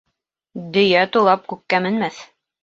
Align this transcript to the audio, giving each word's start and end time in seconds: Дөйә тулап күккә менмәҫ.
Дөйә 0.77 1.03
тулап 1.17 1.45
күккә 1.53 1.83
менмәҫ. 1.89 2.25